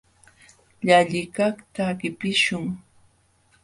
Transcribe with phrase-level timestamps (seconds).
[0.85, 2.65] Llalliqkaqta qipiśhun.